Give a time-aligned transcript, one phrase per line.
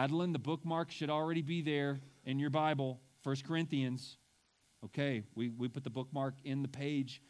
[0.00, 4.16] Adeline, the bookmark should already be there in your Bible, 1 Corinthians.
[4.82, 7.20] Okay, we, we put the bookmark in the page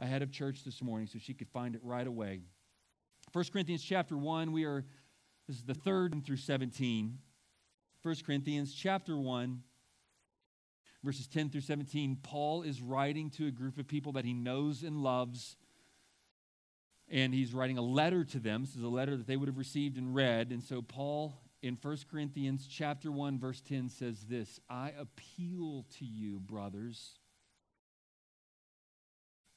[0.00, 2.40] ahead of church this morning so she could find it right away.
[3.32, 4.86] 1 Corinthians chapter 1, we are,
[5.46, 7.18] this is the third through 17.
[8.02, 9.62] 1 Corinthians chapter 1,
[11.02, 12.20] verses 10 through 17.
[12.22, 15.56] Paul is writing to a group of people that he knows and loves
[17.10, 18.62] and he's writing a letter to them.
[18.62, 20.52] This is a letter that they would have received and read.
[20.52, 21.34] And so Paul
[21.64, 27.18] in 1 Corinthians chapter 1 verse 10 says this, I appeal to you, brothers.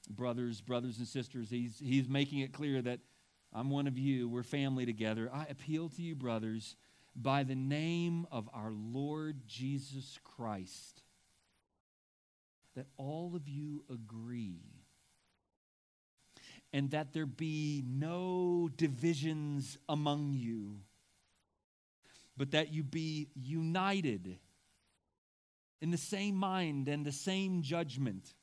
[0.10, 3.02] Brothers, brothers and sisters, he's he's making it clear that
[3.54, 4.30] I'm one of you.
[4.30, 5.30] We're family together.
[5.34, 6.78] I appeal to you, brothers,
[7.14, 11.02] by the name of our Lord Jesus Christ,
[12.78, 14.62] that all of you agree
[16.72, 20.80] and that there be no divisions among you,
[22.38, 24.38] but that you be united
[25.82, 28.34] in the same mind and the same judgment.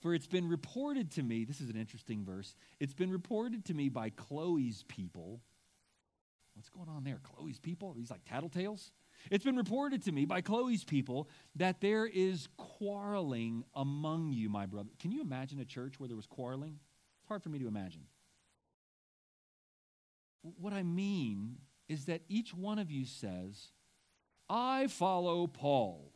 [0.00, 2.54] For it's been reported to me, this is an interesting verse.
[2.78, 5.40] It's been reported to me by Chloe's people.
[6.54, 7.20] What's going on there?
[7.22, 7.94] Chloe's people?
[7.94, 8.90] These like tattletales?
[9.30, 14.66] It's been reported to me by Chloe's people that there is quarreling among you, my
[14.66, 14.90] brother.
[15.00, 16.78] Can you imagine a church where there was quarreling?
[17.20, 18.02] It's hard for me to imagine.
[20.42, 21.56] What I mean
[21.88, 23.68] is that each one of you says,
[24.48, 26.12] I follow Paul.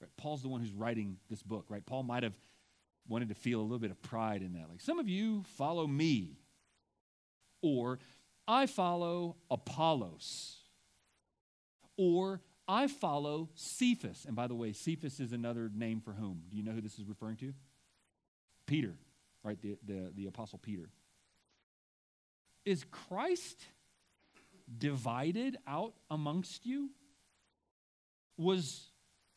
[0.00, 0.10] Right?
[0.16, 1.84] Paul's the one who's writing this book, right?
[1.84, 2.38] Paul might have
[3.08, 4.68] wanted to feel a little bit of pride in that.
[4.68, 6.38] Like, some of you follow me.
[7.62, 7.98] Or,
[8.48, 10.56] I follow Apollos
[11.96, 14.24] or I follow Cephas.
[14.26, 16.42] And by the way, Cephas is another name for whom?
[16.50, 17.52] Do you know who this is referring to?
[18.66, 18.94] Peter,
[19.44, 19.60] right?
[19.60, 20.88] The, the, the Apostle Peter.
[22.64, 23.64] Is Christ
[24.78, 26.90] divided out amongst you?
[28.36, 28.90] Was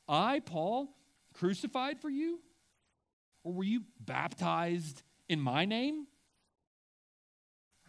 [0.08, 0.90] I, Paul,
[1.34, 2.40] crucified for you?
[3.44, 6.08] Or were you baptized in my name?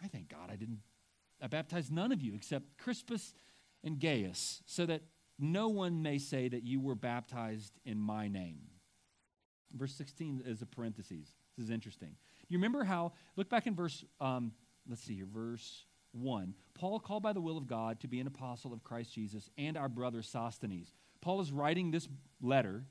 [0.03, 0.81] I thank God I didn't.
[1.41, 3.33] I baptized none of you except Crispus
[3.83, 5.03] and Gaius, so that
[5.37, 8.61] no one may say that you were baptized in my name.
[9.73, 11.27] Verse 16 is a parenthesis.
[11.57, 12.15] This is interesting.
[12.47, 14.53] You remember how, look back in verse, um,
[14.87, 16.53] let's see here, verse 1.
[16.73, 19.77] Paul, called by the will of God to be an apostle of Christ Jesus, and
[19.77, 20.91] our brother Sosthenes.
[21.21, 22.07] Paul is writing this
[22.41, 22.85] letter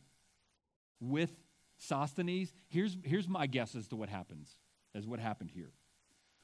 [1.00, 1.31] with
[1.78, 2.53] Sosthenes.
[2.69, 4.50] Here's, here's my guess as to what happens,
[4.94, 5.72] as what happened here.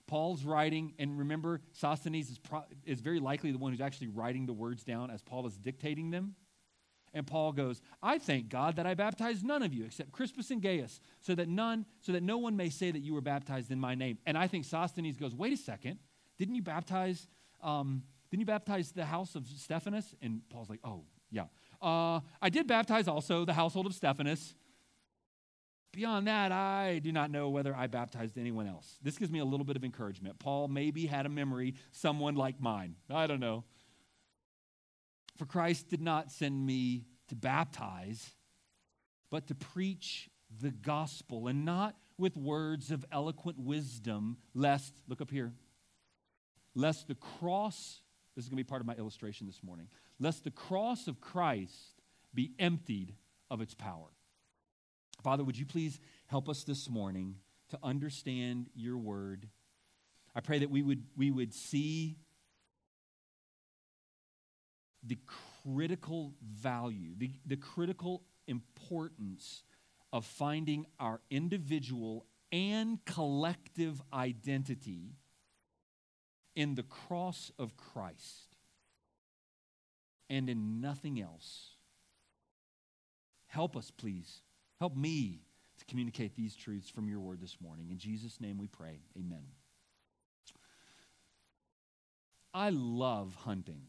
[0.07, 4.45] Paul's writing, and remember, Sosthenes is, pro- is very likely the one who's actually writing
[4.45, 6.35] the words down as Paul is dictating them.
[7.13, 10.63] And Paul goes, I thank God that I baptized none of you except Crispus and
[10.63, 13.81] Gaius, so that none, so that no one may say that you were baptized in
[13.81, 14.19] my name.
[14.27, 15.99] And I think Sosthenes goes, wait a second,
[16.39, 17.27] didn't you baptize,
[17.63, 20.15] um, didn't you baptize the house of Stephanas?
[20.23, 21.47] And Paul's like, oh, yeah.
[21.83, 24.55] Uh, I did baptize also the household of Stephanas.
[25.93, 28.99] Beyond that, I do not know whether I baptized anyone else.
[29.03, 30.39] This gives me a little bit of encouragement.
[30.39, 32.95] Paul maybe had a memory, someone like mine.
[33.13, 33.65] I don't know.
[35.41, 38.35] For Christ did not send me to baptize,
[39.31, 40.29] but to preach
[40.61, 45.55] the gospel, and not with words of eloquent wisdom, lest, look up here,
[46.75, 48.03] lest the cross,
[48.37, 51.23] this is going to be part of my illustration this morning, lest the cross of
[51.23, 52.03] Christ
[52.35, 53.15] be emptied
[53.51, 54.09] of its power.
[55.23, 57.37] Father, would you please help us this morning
[57.71, 59.49] to understand your word?
[60.35, 62.19] I pray that we would, we would see
[65.03, 65.19] the
[65.63, 69.63] critical value, the, the critical importance
[70.13, 75.15] of finding our individual and collective identity
[76.57, 78.57] in the cross of Christ
[80.29, 81.77] and in nothing else.
[83.47, 84.43] Help us, please
[84.81, 85.43] Help me
[85.79, 87.91] to communicate these truths from your word this morning.
[87.91, 89.03] In Jesus' name we pray.
[89.17, 89.45] Amen.
[92.55, 93.83] I love hunting.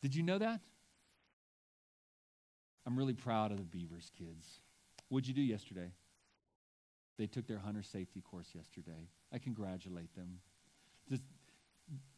[0.00, 0.60] Did you know that?
[2.86, 4.60] I'm really proud of the Beavers kids.
[5.08, 5.92] What'd you do yesterday?
[7.18, 9.08] They took their hunter safety course yesterday.
[9.32, 10.38] I congratulate them.
[11.08, 11.22] Just,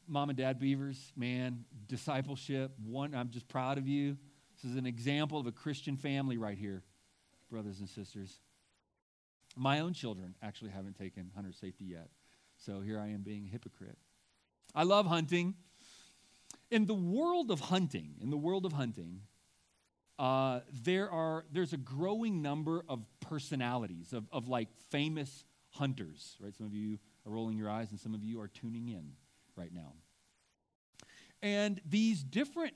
[0.06, 2.73] mom and dad Beavers, man, discipleship.
[2.84, 4.17] One, I'm just proud of you.
[4.55, 6.84] This is an example of a Christian family right here
[7.52, 8.40] brothers and sisters.
[9.55, 12.08] My own children actually haven't taken hunter safety yet.
[12.56, 13.99] So here I am being a hypocrite.
[14.75, 15.55] I love hunting.
[16.73, 19.21] In the world of hunting, in the world of hunting,
[20.19, 26.55] uh, there are there's a growing number of personalities of, of like famous hunters, right?
[26.57, 29.13] Some of you are rolling your eyes and some of you are tuning in
[29.55, 29.93] right now.
[31.43, 32.73] And these different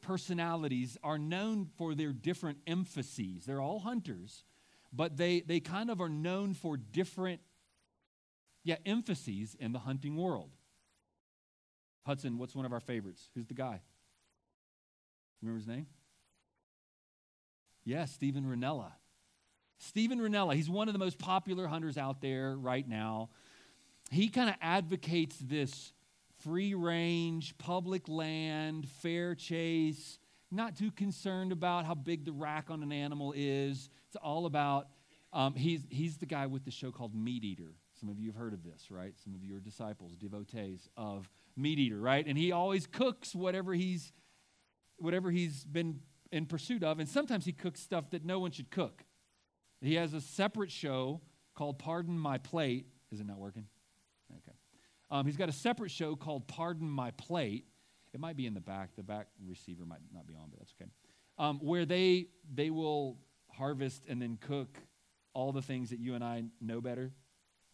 [0.00, 3.46] personalities are known for their different emphases.
[3.46, 4.44] They're all hunters,
[4.92, 7.40] but they, they kind of are known for different
[8.62, 10.50] yeah, emphases in the hunting world.
[12.08, 13.28] Hudson, what's one of our favorites?
[13.34, 13.82] Who's the guy?
[15.42, 15.86] Remember his name?
[17.84, 18.92] Yes, Steven Rinella.
[19.76, 23.28] Steven Rinella, he's one of the most popular hunters out there right now.
[24.10, 25.92] He kind of advocates this
[26.42, 30.18] free range, public land, fair chase,
[30.50, 33.90] not too concerned about how big the rack on an animal is.
[34.06, 34.88] It's all about,
[35.34, 37.74] um, he's, he's the guy with the show called Meat Eater.
[38.00, 39.12] Some of you have heard of this, right?
[39.22, 41.28] Some of you are disciples, devotees of
[41.58, 42.24] Meat Eater, right?
[42.26, 44.12] And he always cooks whatever he's
[44.98, 46.00] whatever he's been
[46.32, 49.04] in pursuit of, and sometimes he cooks stuff that no one should cook.
[49.80, 51.20] He has a separate show
[51.54, 52.86] called Pardon My Plate.
[53.10, 53.66] Is it not working?
[54.30, 54.56] Okay.
[55.10, 57.64] Um, he's got a separate show called Pardon My Plate.
[58.12, 58.90] It might be in the back.
[58.96, 60.90] The back receiver might not be on, but that's okay.
[61.38, 63.18] Um, where they they will
[63.52, 64.78] harvest and then cook
[65.32, 67.12] all the things that you and I know better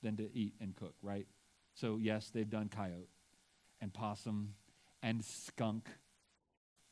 [0.02, 1.26] than to eat and cook, right?
[1.75, 3.08] So yes, they've done coyote
[3.84, 4.54] and possum
[5.02, 5.88] and skunk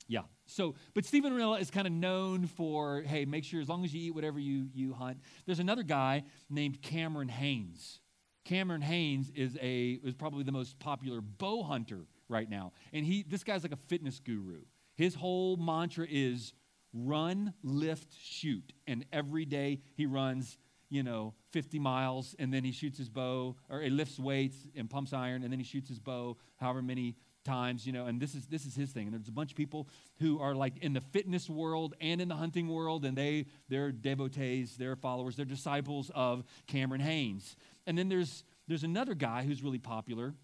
[0.08, 0.22] yeah.
[0.46, 3.94] So, but Steven Rinella is kind of known for, hey, make sure as long as
[3.94, 5.18] you eat whatever you, you hunt.
[5.46, 8.00] There's another guy named Cameron Hanes.
[8.44, 12.72] Cameron Hanes is a is probably the most popular bow hunter right now.
[12.92, 14.62] And he this guy's like a fitness guru.
[14.96, 16.52] His whole mantra is
[16.92, 18.72] run, lift, shoot.
[18.86, 20.58] And every day he runs,
[20.92, 24.90] you know, 50 miles and then he shoots his bow or he lifts weights and
[24.90, 28.34] pumps iron and then he shoots his bow however many times, you know, and this
[28.34, 29.06] is this is his thing.
[29.06, 29.88] And there's a bunch of people
[30.20, 33.90] who are like in the fitness world and in the hunting world, and they they're
[33.90, 37.56] devotees, they're followers, they're disciples of Cameron Hanes.
[37.86, 40.34] And then there's there's another guy who's really popular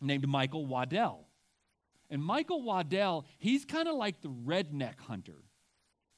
[0.00, 1.26] named Michael Waddell.
[2.10, 5.42] And Michael Waddell, he's kind of like the redneck hunter,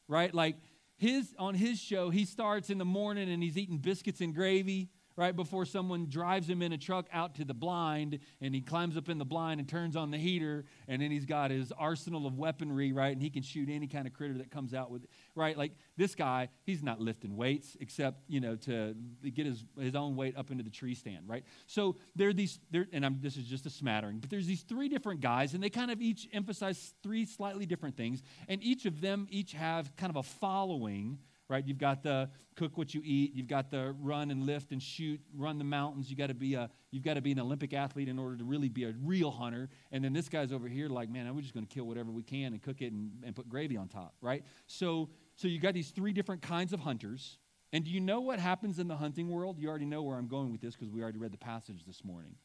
[0.08, 0.34] right?
[0.34, 0.56] Like
[0.96, 4.88] his on his show, he starts in the morning and he's eating biscuits and gravy
[5.16, 8.96] right before someone drives him in a truck out to the blind and he climbs
[8.96, 12.26] up in the blind and turns on the heater and then he's got his arsenal
[12.26, 15.04] of weaponry right and he can shoot any kind of critter that comes out with
[15.04, 15.56] it, right?
[15.56, 18.94] Like this guy he's not lifting weights except you know to
[19.34, 21.44] get his, his own weight up into the tree stand right?
[21.66, 24.62] So there are these there and I'm, this is just a smattering but there's these
[24.62, 28.86] three different guys and they kind of each emphasize three slightly different things and each
[28.86, 31.66] of them each have kind of a following right?
[31.66, 33.34] You've got the cook what you eat.
[33.34, 36.10] You've got the run and lift and shoot, run the mountains.
[36.10, 38.44] You got to be a you've got to be an Olympic athlete in order to
[38.44, 39.68] really be a real hunter.
[39.92, 42.22] And then this guy's over here like, man, we're just going to kill whatever we
[42.22, 44.44] can and cook it and, and put gravy on top, right?
[44.66, 47.38] So so you got these three different kinds of hunters.
[47.72, 49.58] And do you know what happens in the hunting world?
[49.58, 52.04] You already know where I'm going with this because we already read the passage this
[52.04, 52.36] morning.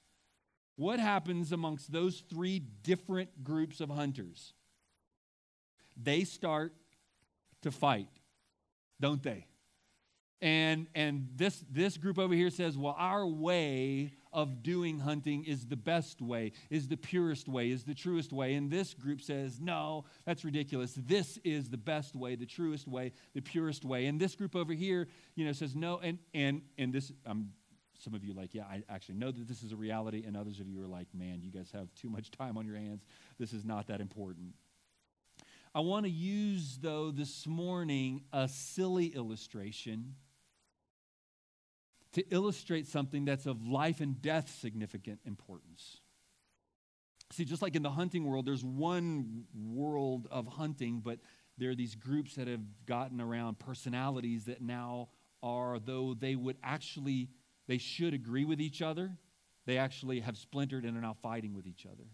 [0.76, 4.54] What happens amongst those three different groups of hunters?
[5.96, 6.74] They start
[7.62, 8.08] to fight
[9.02, 9.48] don't they?
[10.42, 15.68] And, and this, this group over here says, well, our way of doing hunting is
[15.68, 18.56] the best way, is the purest way, is the truest way.
[18.56, 20.94] And this group says, no, that's ridiculous.
[20.98, 24.08] This is the best way, the truest way, the purest way.
[24.08, 26.00] And this group over here, you know, says, no.
[26.00, 27.50] And, and, and this, um,
[28.00, 30.24] some of you like, yeah, I actually know that this is a reality.
[30.26, 32.78] And others of you are like, man, you guys have too much time on your
[32.78, 33.04] hands.
[33.38, 34.56] This is not that important.
[35.74, 40.16] I want to use, though, this morning a silly illustration
[42.12, 46.02] to illustrate something that's of life and death significant importance.
[47.32, 51.20] See, just like in the hunting world, there's one world of hunting, but
[51.58, 55.08] there are these groups that have gotten around personalities that now
[55.42, 57.30] are, though they would actually,
[57.68, 59.16] they should agree with each other,
[59.66, 62.10] they actually have splintered and are now fighting with each other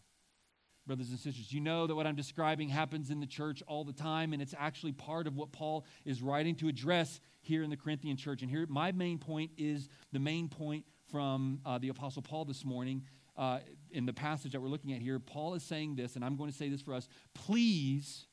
[0.87, 1.51] brothers and sisters.
[1.51, 4.55] You know that what I'm describing happens in the church all the time, and it's
[4.57, 8.41] actually part of what Paul is writing to address here in the Corinthian church.
[8.41, 12.65] And here, my main point is the main point from uh, the Apostle Paul this
[12.65, 13.03] morning.
[13.35, 13.59] Uh,
[13.91, 16.49] in the passage that we're looking at here, Paul is saying this, and I'm going
[16.49, 18.25] to say this for us please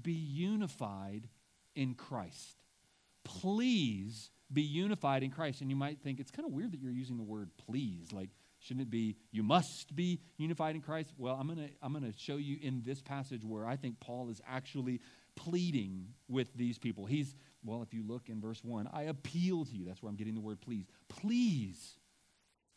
[0.00, 1.28] be unified
[1.76, 2.64] in Christ.
[3.24, 5.60] Please be unified in Christ.
[5.60, 8.12] And you might think it's kind of weird that you're using the word please.
[8.12, 8.30] Like,
[8.62, 11.12] Shouldn't it be, you must be unified in Christ?
[11.18, 13.98] Well, I'm going to I'm going to show you in this passage where I think
[13.98, 15.00] Paul is actually
[15.34, 17.04] pleading with these people.
[17.06, 19.84] He's, well, if you look in verse 1, I appeal to you.
[19.84, 20.86] That's where I'm getting the word please.
[21.08, 21.96] Please,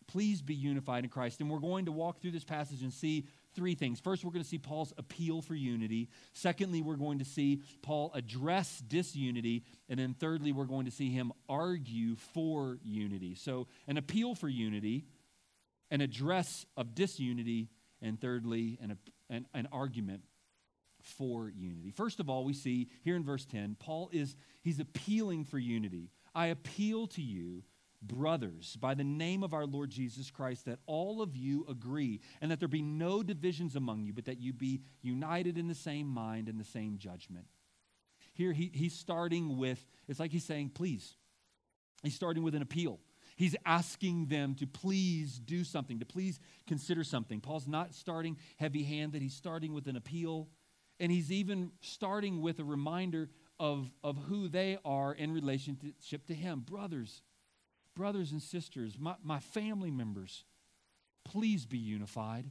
[0.08, 1.39] please be unified in Christ.
[1.39, 4.00] And we're going to walk through this passage and see three things.
[4.00, 6.10] First, we're going to see Paul's appeal for unity.
[6.34, 9.63] Secondly, we're going to see Paul address disunity.
[9.88, 13.36] And then thirdly, we're going to see him argue for unity.
[13.36, 15.06] So, an appeal for unity
[15.92, 17.70] an address of disunity
[18.01, 18.98] and thirdly, an,
[19.30, 20.24] an, an argument
[21.01, 21.92] for unity.
[21.92, 26.10] First of all, we see here in verse 10, Paul is he's appealing for unity.
[26.34, 27.63] I appeal to you,
[28.01, 32.51] brothers, by the name of our Lord Jesus Christ, that all of you agree, and
[32.51, 36.08] that there be no divisions among you, but that you be united in the same
[36.08, 37.46] mind and the same judgment.
[38.34, 41.15] Here he, he's starting with, it's like he's saying, please.
[42.04, 43.00] He's starting with an appeal.
[43.36, 47.42] He's asking them to please do something, to please consider something.
[47.42, 50.48] Paul's not starting heavy handed, he's starting with an appeal.
[50.98, 56.34] And he's even starting with a reminder of, of who they are in relationship to
[56.34, 56.62] him.
[56.62, 57.22] Brothers,
[57.96, 60.46] brothers and sisters, my, my family members,
[61.25, 62.50] please be unified.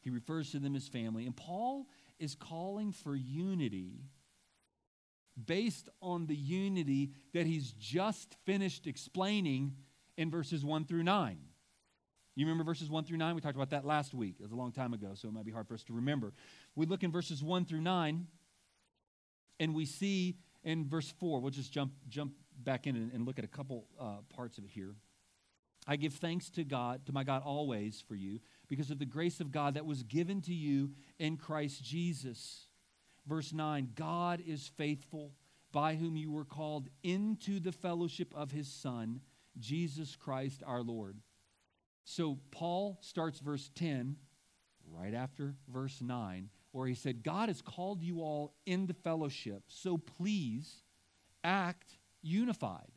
[0.00, 1.26] He refers to them as family.
[1.26, 1.86] And Paul
[2.18, 4.00] is calling for unity
[5.44, 9.74] based on the unity that he's just finished explaining
[10.16, 11.38] in verses 1 through 9.
[12.34, 13.34] You remember verses 1 through 9?
[13.34, 14.36] We talked about that last week.
[14.38, 16.32] It was a long time ago, so it might be hard for us to remember.
[16.74, 18.26] We look in verses 1 through 9,
[19.58, 23.38] and we see in verse 4, we'll just jump, jump back in and, and look
[23.38, 24.94] at a couple uh, parts of it here.
[25.86, 29.40] I give thanks to God, to my God always for you, because of the grace
[29.40, 32.65] of God that was given to you in Christ Jesus
[33.26, 35.32] verse 9 God is faithful,
[35.72, 39.20] by whom you were called into the fellowship of his Son,
[39.58, 41.18] Jesus Christ our Lord.
[42.04, 44.16] So Paul starts verse 10
[44.90, 49.98] right after verse 9, where he said, God has called you all into fellowship, so
[49.98, 50.82] please
[51.42, 52.92] act unified.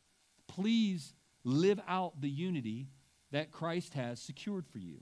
[0.48, 2.88] Please live out the unity
[3.32, 5.00] that Christ has secured for you.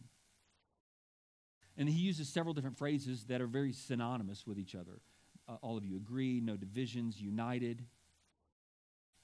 [1.77, 5.01] And he uses several different phrases that are very synonymous with each other
[5.47, 7.83] uh, all of you agree, no divisions, united.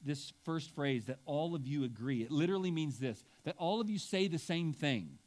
[0.03, 3.89] This first phrase, that all of you agree, it literally means this that all of
[3.89, 5.17] you say the same thing.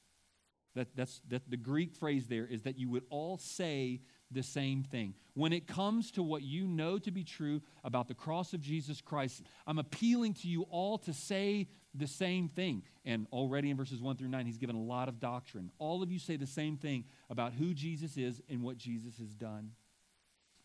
[0.74, 4.82] That, that's that the Greek phrase there is that you would all say the same
[4.82, 5.14] thing.
[5.34, 9.00] When it comes to what you know to be true about the cross of Jesus
[9.00, 12.82] Christ, I'm appealing to you all to say the same thing.
[13.04, 15.70] And already in verses 1 through 9, he's given a lot of doctrine.
[15.78, 19.34] All of you say the same thing about who Jesus is and what Jesus has
[19.34, 19.70] done.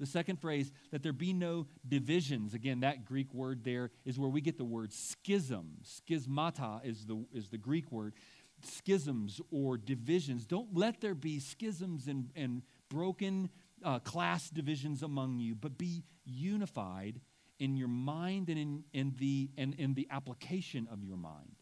[0.01, 2.55] The second phrase, that there be no divisions.
[2.55, 5.77] Again, that Greek word there is where we get the word schism.
[5.85, 8.15] Schismata is the, is the Greek word.
[8.63, 10.47] Schisms or divisions.
[10.47, 13.51] Don't let there be schisms and, and broken
[13.85, 17.21] uh, class divisions among you, but be unified
[17.59, 21.57] in your mind and in, in, the, and in the application of your mind.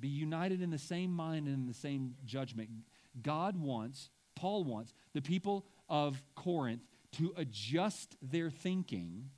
[0.00, 2.70] Be united in the same mind and in the same judgment.
[3.20, 6.82] God wants, Paul wants, the people of Corinth
[7.12, 9.30] to adjust their thinking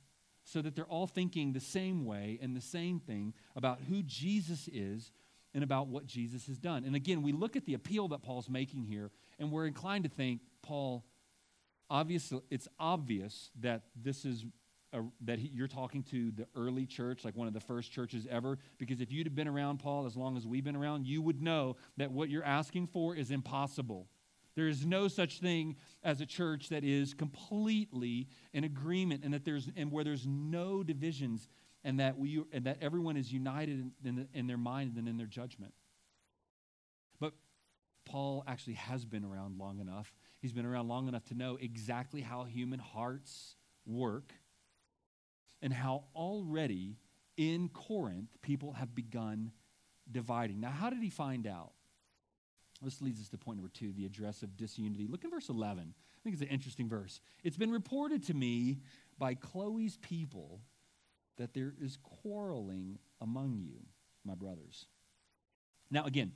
[0.45, 4.69] so that they're all thinking the same way and the same thing about who Jesus
[4.71, 5.11] is
[5.53, 6.83] and about what Jesus has done.
[6.85, 10.09] And again, we look at the appeal that Paul's making here, and we're inclined to
[10.09, 11.05] think, Paul,
[11.89, 14.45] obviously, it's obvious that this is
[14.93, 18.27] a, that he, you're talking to the early church, like one of the first churches
[18.29, 18.59] ever.
[18.77, 21.41] Because if you'd have been around Paul as long as we've been around, you would
[21.41, 24.07] know that what you're asking for is impossible.
[24.55, 29.45] There is no such thing as a church that is completely in agreement and that
[29.45, 31.47] there's and where there's no divisions
[31.83, 35.17] and that we and that everyone is united in, in, in their mind and in
[35.17, 35.73] their judgment.
[37.19, 37.33] But
[38.05, 40.13] Paul actually has been around long enough.
[40.39, 43.55] He's been around long enough to know exactly how human hearts
[43.85, 44.33] work
[45.61, 46.97] and how already
[47.37, 49.51] in Corinth people have begun
[50.11, 50.59] dividing.
[50.59, 51.71] Now, how did he find out?
[52.83, 55.07] This leads us to point number two the address of disunity.
[55.07, 55.93] Look in verse 11.
[55.93, 57.21] I think it's an interesting verse.
[57.43, 58.79] It's been reported to me
[59.17, 60.61] by Chloe's people
[61.37, 63.79] that there is quarreling among you,
[64.23, 64.85] my brothers.
[65.89, 66.31] Now, again,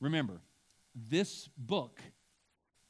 [0.00, 0.40] remember,
[0.94, 2.00] this book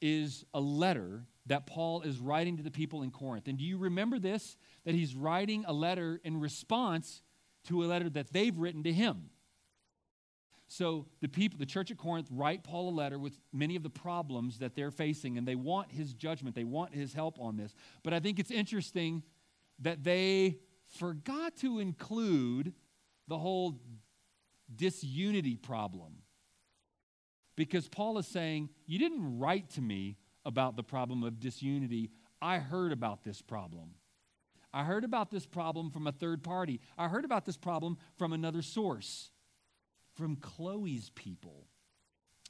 [0.00, 3.48] is a letter that Paul is writing to the people in Corinth.
[3.48, 4.56] And do you remember this?
[4.84, 7.22] That he's writing a letter in response
[7.68, 9.30] to a letter that they've written to him.
[10.68, 13.90] So the people, the church at Corinth, write Paul a letter with many of the
[13.90, 16.56] problems that they're facing, and they want his judgment.
[16.56, 17.74] They want his help on this.
[18.02, 19.22] But I think it's interesting
[19.80, 20.58] that they
[20.98, 22.72] forgot to include
[23.28, 23.80] the whole
[24.74, 26.22] disunity problem.
[27.56, 32.10] Because Paul is saying, You didn't write to me about the problem of disunity.
[32.42, 33.90] I heard about this problem.
[34.74, 36.80] I heard about this problem from a third party.
[36.98, 39.30] I heard about this problem from another source
[40.16, 41.66] from Chloe's people.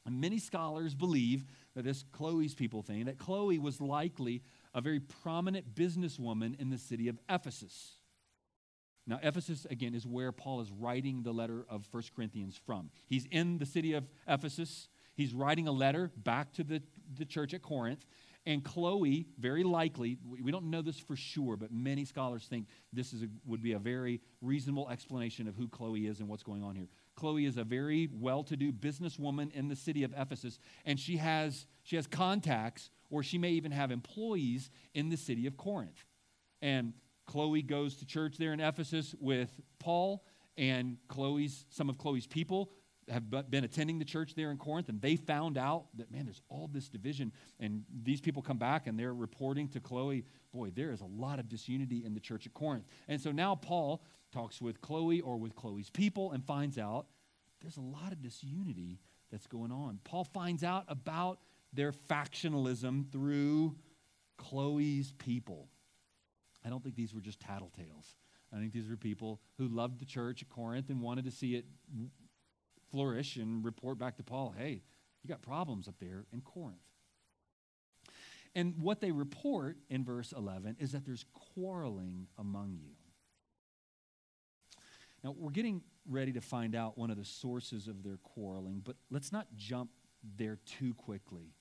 [0.07, 1.45] And many scholars believe
[1.75, 4.43] that this Chloe's people thing, that Chloe was likely
[4.73, 7.97] a very prominent businesswoman in the city of Ephesus.
[9.07, 12.91] Now, Ephesus, again, is where Paul is writing the letter of 1 Corinthians from.
[13.07, 14.89] He's in the city of Ephesus.
[15.15, 16.83] He's writing a letter back to the,
[17.17, 18.05] the church at Corinth.
[18.45, 23.13] And Chloe, very likely, we don't know this for sure, but many scholars think this
[23.13, 26.63] is a, would be a very reasonable explanation of who Chloe is and what's going
[26.63, 26.87] on here.
[27.17, 31.97] Chloe is a very well-to-do businesswoman in the city of Ephesus, and she has she
[31.97, 36.05] has contacts, or she may even have employees in the city of Corinth.
[36.61, 36.93] And
[37.27, 40.25] Chloe goes to church there in Ephesus with Paul,
[40.57, 42.71] and Chloe's some of Chloe's people
[43.09, 46.43] have been attending the church there in Corinth, and they found out that, man, there's
[46.49, 47.33] all this division.
[47.61, 51.39] And these people come back and they're reporting to Chloe, boy, there is a lot
[51.39, 52.85] of disunity in the church at Corinth.
[53.07, 54.03] And so now Paul
[54.37, 57.07] talks with Chloe or with Chloe's people and finds out
[57.63, 59.01] there's a lot of disunity
[59.33, 59.99] that's going on.
[60.05, 61.39] Paul finds out about
[61.73, 63.75] their factionalism through
[64.37, 65.69] Chloe's people.
[66.65, 68.15] I don't think these were just tattletales.
[68.53, 71.55] I think these were people who loved the church at Corinth and wanted to see
[71.55, 71.65] it
[72.91, 74.83] flourish and report back to Paul, hey,
[75.23, 76.77] you got problems up there in Corinth.
[78.55, 81.25] And what they report in verse 11 is that there's
[81.55, 82.93] quarreling among you.
[85.25, 88.97] Now, we're getting ready to find out one of the sources of their quarreling, but
[89.11, 89.91] let's not jump
[90.37, 91.53] there too quickly.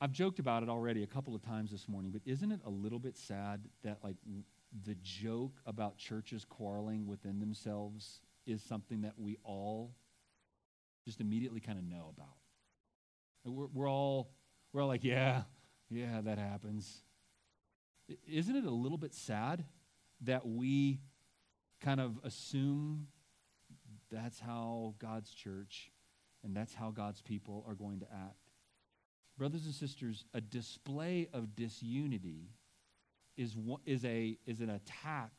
[0.00, 2.70] I've joked about it already a couple of times this morning, but isn't it a
[2.70, 4.16] little bit sad that, like,
[4.84, 9.94] the joke about churches quarreling within themselves is something that we all
[11.04, 12.36] just immediately kind of know about.
[13.44, 14.30] We're, we're, all
[14.72, 15.42] we're all like, yeah,
[15.90, 17.02] yeah, that happens.
[18.26, 19.64] Isn't it a little bit sad
[20.22, 21.00] that we
[21.80, 23.08] kind of assume
[24.10, 25.90] that's how God's church
[26.42, 28.50] and that's how God's people are going to act?
[29.36, 32.50] Brothers and sisters, a display of disunity
[33.36, 33.56] is,
[33.86, 35.30] is, a, is an attack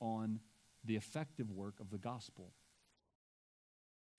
[0.00, 0.40] on
[0.84, 2.52] the effective work of the gospel.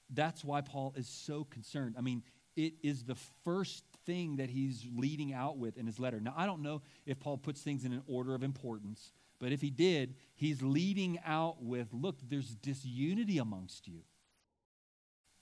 [0.10, 1.96] That's why Paul is so concerned.
[1.98, 2.24] I mean,
[2.56, 6.20] it is the first thing that he's leading out with in his letter.
[6.20, 9.62] Now, I don't know if Paul puts things in an order of importance, but if
[9.62, 14.02] he did, he's leading out with look, there's disunity amongst you.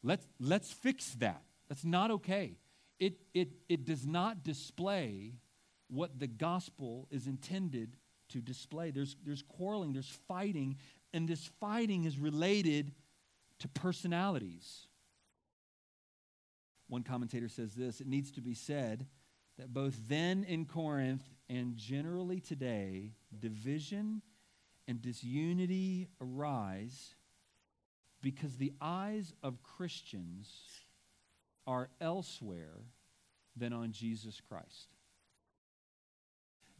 [0.03, 1.41] Let's, let's fix that.
[1.67, 2.57] That's not okay.
[2.99, 5.33] It, it, it does not display
[5.87, 7.97] what the gospel is intended
[8.29, 8.91] to display.
[8.91, 10.77] There's, there's quarreling, there's fighting,
[11.13, 12.91] and this fighting is related
[13.59, 14.87] to personalities.
[16.87, 19.07] One commentator says this it needs to be said
[19.57, 24.21] that both then in Corinth and generally today, division
[24.87, 27.15] and disunity arise
[28.21, 30.49] because the eyes of Christians
[31.67, 32.83] are elsewhere
[33.55, 34.95] than on Jesus Christ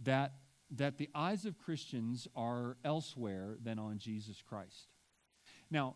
[0.04, 0.34] that,
[0.72, 4.88] that the eyes of Christians are elsewhere than on Jesus Christ.
[5.72, 5.96] Now,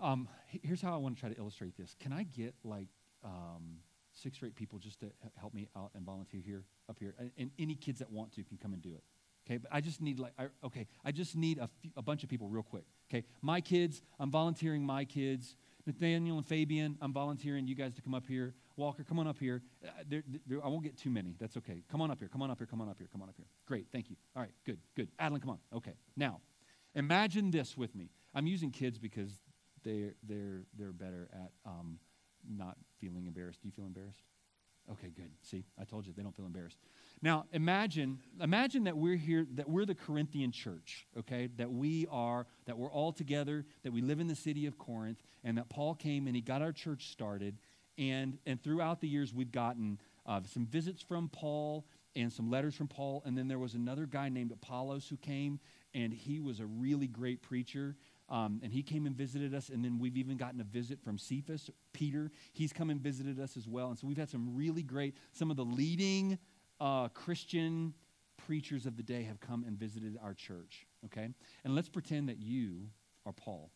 [0.00, 1.94] um, here's how I want to try to illustrate this.
[1.98, 2.88] Can I get like
[3.24, 3.78] um,
[4.12, 7.14] six or eight people just to help me out and volunteer here, up here?
[7.18, 9.02] And, and, any kids that want to can come and do it.
[9.50, 12.22] Okay, but I just need like, I, okay, I just need a, few, a bunch
[12.22, 12.84] of people real quick.
[13.10, 15.56] Okay, my kids, I'm volunteering my kids.
[15.86, 18.54] Nathaniel and Fabian, I'm volunteering you guys to come up here.
[18.76, 19.62] Walker, come on up here.
[19.84, 20.18] Uh,
[20.62, 21.34] I won't get too many.
[21.40, 21.82] That's okay.
[21.90, 22.28] Come on up here.
[22.28, 22.66] Come on up here.
[22.66, 23.08] Come on up here.
[23.10, 23.46] Come on up here.
[23.66, 23.86] Great.
[23.90, 24.16] Thank you.
[24.36, 24.52] All right.
[24.64, 24.78] Good.
[24.94, 25.08] Good.
[25.18, 25.58] Adeline, come on.
[25.74, 25.94] Okay.
[26.16, 26.40] Now,
[26.94, 28.10] imagine this with me.
[28.34, 29.40] I'm using kids because
[29.82, 31.98] they're, they're, they're better at um,
[32.48, 33.60] not feeling embarrassed.
[33.62, 34.22] Do you feel embarrassed?
[34.92, 35.30] Okay, good.
[35.42, 36.78] See, I told you they don't feel embarrassed.
[37.22, 41.48] Now, imagine imagine that we're here that we're the Corinthian church, okay?
[41.56, 45.22] That we are that we're all together, that we live in the city of Corinth
[45.44, 47.58] and that Paul came and he got our church started
[48.00, 51.84] and, and throughout the years, we've gotten uh, some visits from Paul
[52.16, 53.22] and some letters from Paul.
[53.26, 55.60] And then there was another guy named Apollos who came,
[55.94, 57.96] and he was a really great preacher.
[58.30, 59.68] Um, and he came and visited us.
[59.68, 62.30] And then we've even gotten a visit from Cephas, Peter.
[62.54, 63.90] He's come and visited us as well.
[63.90, 66.38] And so we've had some really great, some of the leading
[66.80, 67.94] uh, Christian
[68.46, 70.86] preachers of the day have come and visited our church.
[71.06, 71.28] Okay?
[71.64, 72.88] And let's pretend that you
[73.26, 73.70] are Paul.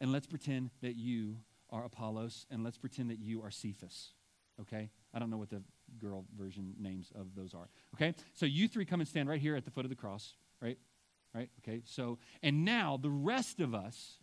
[0.00, 1.38] And let's pretend that you
[1.70, 4.12] are Apollos, and let's pretend that you are Cephas.
[4.60, 4.90] Okay?
[5.12, 5.62] I don't know what the
[5.98, 7.68] girl version names of those are.
[7.94, 8.14] Okay?
[8.34, 10.78] So you three come and stand right here at the foot of the cross, right?
[11.34, 11.50] Right?
[11.60, 11.82] Okay?
[11.84, 14.18] So, and now the rest of us,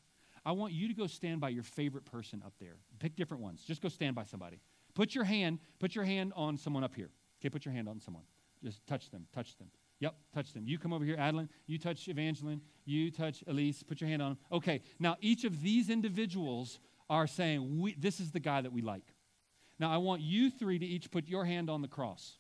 [0.45, 2.77] I want you to go stand by your favorite person up there.
[2.99, 3.63] Pick different ones.
[3.65, 4.59] Just go stand by somebody.
[4.93, 7.09] Put your hand, put your hand on someone up here.
[7.45, 8.23] Okay, put your hand on someone.
[8.63, 9.67] Just touch them, touch them.
[9.99, 10.63] Yep, touch them.
[10.65, 11.47] You come over here, Adeline.
[11.67, 12.60] You touch Evangeline.
[12.86, 13.84] You touch Elise.
[13.84, 14.38] Put your hand on them.
[14.51, 19.13] Okay, now each of these individuals are saying, This is the guy that we like.
[19.77, 22.39] Now, I want you three to each put your hand on the cross.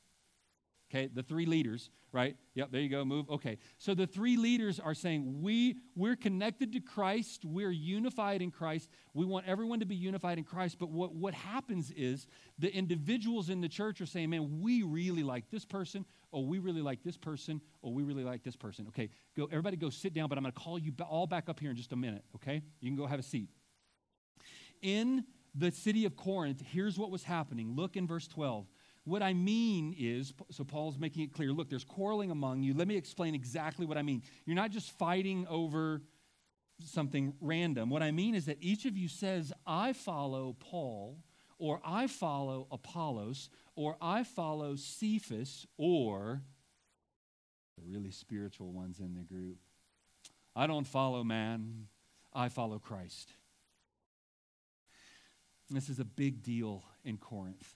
[0.95, 2.37] Okay, the three leaders, right?
[2.53, 3.03] Yep, there you go.
[3.03, 3.29] Move.
[3.29, 3.57] Okay.
[3.79, 8.89] So the three leaders are saying we we're connected to Christ, we're unified in Christ.
[9.13, 10.77] We want everyone to be unified in Christ.
[10.79, 12.27] But what, what happens is
[12.59, 16.59] the individuals in the church are saying, man, we really like this person, or we
[16.59, 18.85] really like this person, or we really like this person.
[18.87, 21.71] Okay, go, everybody go sit down, but I'm gonna call you all back up here
[21.71, 22.61] in just a minute, okay?
[22.79, 23.49] You can go have a seat.
[24.81, 27.75] In the city of Corinth, here's what was happening.
[27.75, 28.65] Look in verse 12.
[29.05, 32.73] What I mean is, so Paul's making it clear look, there's quarreling among you.
[32.73, 34.23] Let me explain exactly what I mean.
[34.45, 36.01] You're not just fighting over
[36.83, 37.91] something random.
[37.91, 41.19] What I mean is that each of you says, I follow Paul,
[41.59, 46.41] or I follow Apollos, or I follow Cephas, or
[47.77, 49.57] the really spiritual ones in the group.
[50.55, 51.87] I don't follow man,
[52.33, 53.29] I follow Christ.
[55.69, 57.75] This is a big deal in Corinth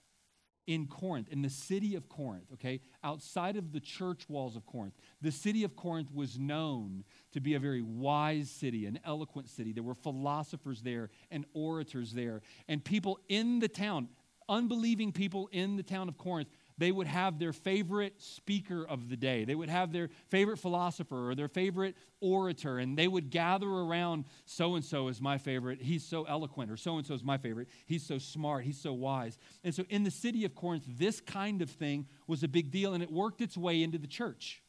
[0.69, 4.93] in Corinth, in the city of Corinth, okay, outside of the church walls of Corinth,
[5.19, 9.73] the city of Corinth was known to be a very wise city, an eloquent city.
[9.73, 14.09] There were philosophers there and orators there, and people in the town,
[14.47, 16.49] unbelieving people in the town of Corinth,
[16.79, 19.43] they would have their favorite speaker of the day.
[19.43, 24.25] They would have their favorite philosopher or their favorite orator, and they would gather around
[24.45, 25.81] so and so is my favorite.
[25.81, 27.67] He's so eloquent, or so and so is my favorite.
[27.85, 28.63] He's so smart.
[28.63, 29.37] He's so wise.
[29.63, 32.93] And so in the city of Corinth, this kind of thing was a big deal,
[32.93, 34.63] and it worked its way into the church.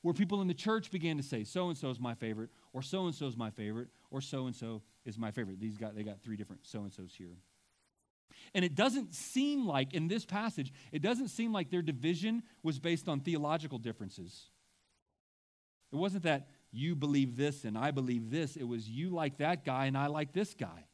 [0.00, 2.82] Where people in the church began to say, so and so is my favorite, or
[2.82, 5.60] so and so is my favorite, or so and so is my favorite.
[5.60, 7.36] These got they got three different so and so's here.
[8.54, 12.78] And it doesn't seem like, in this passage, it doesn't seem like their division was
[12.78, 14.50] based on theological differences.
[15.92, 18.56] It wasn't that you believe this and I believe this.
[18.56, 20.86] It was you like that guy and I like this guy.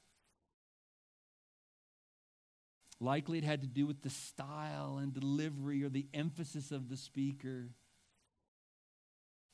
[3.00, 6.96] Likely it had to do with the style and delivery or the emphasis of the
[6.96, 7.68] speaker.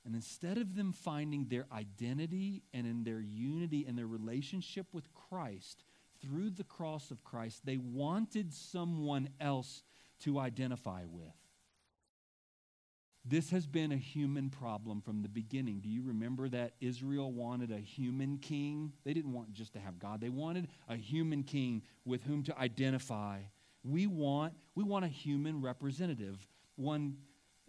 [0.07, 5.13] And instead of them finding their identity and in their unity and their relationship with
[5.13, 5.85] Christ,
[6.25, 9.83] through the cross of Christ, they wanted someone else
[10.21, 11.35] to identify with.
[13.27, 15.81] This has been a human problem from the beginning.
[15.81, 18.93] Do you remember that Israel wanted a human king?
[19.05, 20.21] They didn't want just to have God.
[20.21, 23.41] They wanted a human king with whom to identify.
[23.83, 26.47] We want, we want a human representative.
[26.77, 27.17] One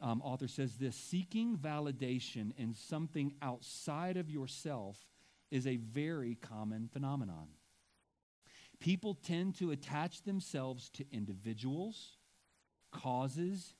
[0.01, 4.97] um, author says this seeking validation in something outside of yourself
[5.51, 7.47] is a very common phenomenon.
[8.79, 12.17] People tend to attach themselves to individuals,
[12.91, 13.73] causes,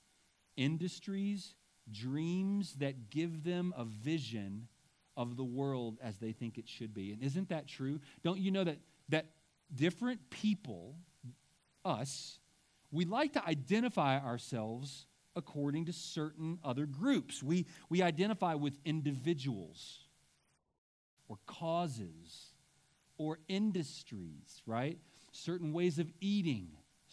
[0.56, 1.54] industries,
[1.90, 4.68] dreams that give them a vision
[5.16, 7.12] of the world as they think it should be.
[7.12, 8.00] And isn't that true?
[8.22, 8.78] Don't you know that,
[9.08, 9.26] that
[9.74, 10.96] different people,
[11.84, 12.38] us,
[12.90, 17.42] we like to identify ourselves according to certain other groups.
[17.42, 20.00] We, we identify with individuals
[21.28, 22.45] or causes
[23.18, 24.98] or industries, right?
[25.32, 26.68] Certain ways of eating,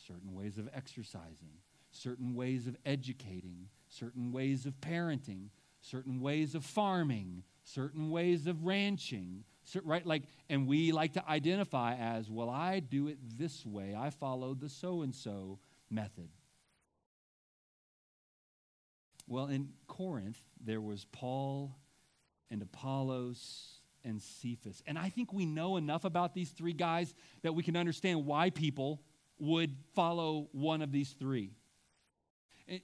[0.08, 1.58] certain ways of exercising,
[1.92, 5.50] certain ways of educating, certain ways of parenting,
[5.82, 9.44] certain ways of farming, certain ways of ranching,
[9.84, 10.06] right?
[10.06, 13.96] Like, and we like to identify as, well, I do it this way.
[13.98, 16.30] I follow the so and so method.
[19.28, 21.78] Well, in Corinth, there was Paul
[22.52, 24.82] and Apollos and Cephas.
[24.86, 28.50] And I think we know enough about these three guys that we can understand why
[28.50, 29.02] people
[29.39, 31.52] would follow one of these three.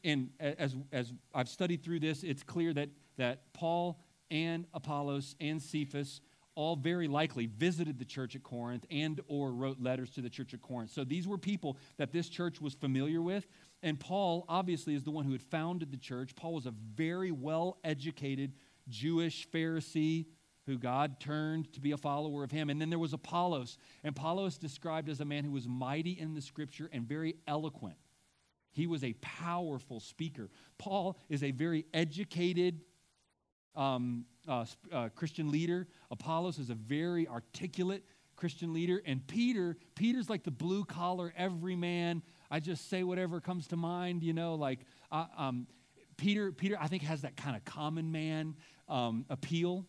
[0.03, 5.61] And, as, as I've studied through this, it's clear that, that Paul and Apollos and
[5.61, 6.21] Cephas
[6.55, 10.53] all very likely visited the church at Corinth and or wrote letters to the church
[10.53, 10.91] at Corinth.
[10.91, 13.47] So these were people that this church was familiar with.
[13.81, 16.35] And Paul obviously is the one who had founded the church.
[16.35, 18.51] Paul was a very well educated
[18.89, 20.25] Jewish Pharisee
[20.69, 22.69] who God turned to be a follower of him.
[22.69, 23.79] And then there was Apollos.
[24.03, 27.95] And Apollos described as a man who was mighty in the scripture and very eloquent.
[28.71, 30.51] He was a powerful speaker.
[30.77, 32.81] Paul is a very educated
[33.75, 35.87] um, uh, uh, Christian leader.
[36.11, 38.05] Apollos is a very articulate
[38.35, 39.01] Christian leader.
[39.07, 42.21] And Peter, Peter's like the blue collar, everyman.
[42.51, 45.65] I just say whatever comes to mind, you know, like uh, um,
[46.15, 48.55] Peter, Peter, I think, has that kind of common man
[48.87, 49.87] um, appeal.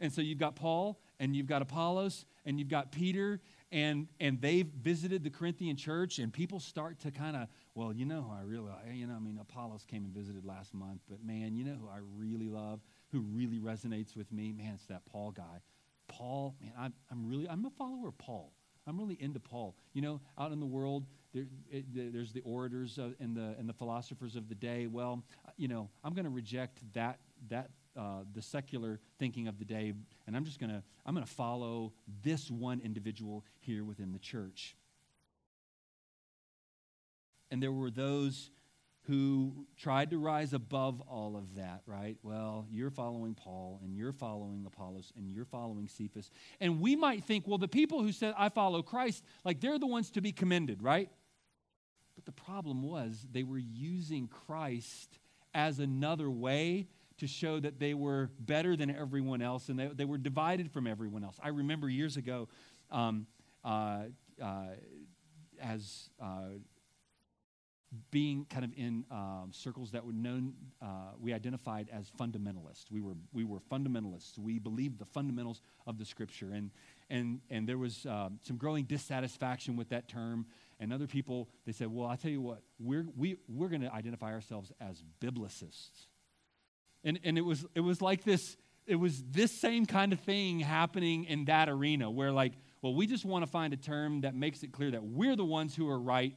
[0.00, 3.40] And so you've got Paul and you've got Apollos and you've got Peter
[3.72, 8.04] and and they've visited the Corinthian church and people start to kind of well you
[8.04, 11.24] know who I really you know I mean Apollos came and visited last month but
[11.24, 12.80] man you know who I really love
[13.10, 15.62] who really resonates with me man it's that Paul guy
[16.06, 18.52] Paul man I'm, I'm really I'm a follower of Paul
[18.86, 19.76] I'm really into Paul.
[19.92, 23.72] You know, out in the world, there, it, there's the orators and the and the
[23.72, 24.86] philosophers of the day.
[24.86, 25.24] Well,
[25.56, 29.92] you know, I'm going to reject that that uh, the secular thinking of the day,
[30.26, 34.18] and I'm just going to I'm going to follow this one individual here within the
[34.18, 34.76] church.
[37.50, 38.50] And there were those
[39.06, 42.16] who tried to rise above all of that, right?
[42.24, 46.28] Well, you're following Paul and you're following Apollos and you're following Cephas.
[46.60, 49.86] And we might think, well, the people who said, I follow Christ, like they're the
[49.86, 51.08] ones to be commended, right?
[52.16, 55.20] But the problem was they were using Christ
[55.54, 60.04] as another way to show that they were better than everyone else and they, they
[60.04, 61.36] were divided from everyone else.
[61.42, 62.48] I remember years ago,
[62.90, 63.26] um,
[63.64, 64.04] uh,
[64.42, 64.66] uh,
[65.60, 66.58] as uh,
[68.10, 70.52] being kind of in um, circles that were known,
[70.82, 72.90] uh, we identified as fundamentalists.
[72.90, 74.38] We were, we were fundamentalists.
[74.38, 76.52] We believed the fundamentals of the scripture.
[76.52, 76.70] And,
[77.08, 80.46] and, and there was um, some growing dissatisfaction with that term.
[80.80, 83.92] And other people, they said, well, I tell you what, we're, we, we're going to
[83.92, 86.08] identify ourselves as biblicists.
[87.06, 90.60] And, and it, was, it was like this, it was this same kind of thing
[90.60, 94.34] happening in that arena where like, well, we just want to find a term that
[94.34, 96.36] makes it clear that we're the ones who are right